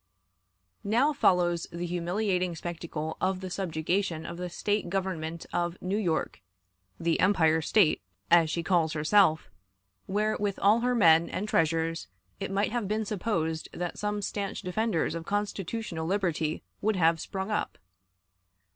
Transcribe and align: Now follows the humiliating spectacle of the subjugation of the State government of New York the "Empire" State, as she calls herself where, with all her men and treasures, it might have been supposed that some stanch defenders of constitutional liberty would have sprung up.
Now 0.83 1.13
follows 1.13 1.67
the 1.71 1.85
humiliating 1.85 2.55
spectacle 2.55 3.17
of 3.21 3.39
the 3.39 3.51
subjugation 3.51 4.25
of 4.25 4.37
the 4.37 4.49
State 4.49 4.89
government 4.89 5.45
of 5.53 5.79
New 5.79 5.99
York 5.99 6.41
the 6.99 7.19
"Empire" 7.19 7.61
State, 7.61 8.01
as 8.31 8.49
she 8.49 8.63
calls 8.63 8.93
herself 8.93 9.51
where, 10.07 10.35
with 10.37 10.57
all 10.57 10.79
her 10.79 10.95
men 10.95 11.29
and 11.29 11.47
treasures, 11.47 12.07
it 12.39 12.49
might 12.49 12.71
have 12.71 12.87
been 12.87 13.05
supposed 13.05 13.69
that 13.73 13.99
some 13.99 14.23
stanch 14.23 14.63
defenders 14.63 15.13
of 15.13 15.23
constitutional 15.27 16.07
liberty 16.07 16.63
would 16.81 16.95
have 16.95 17.19
sprung 17.21 17.51
up. 17.51 17.77